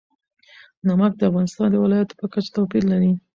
نمک 0.87 1.11
د 1.17 1.21
افغانستان 1.29 1.67
د 1.71 1.75
ولایاتو 1.83 2.17
په 2.19 2.25
کچه 2.33 2.49
توپیر 2.55 2.83
لري. 2.91 3.11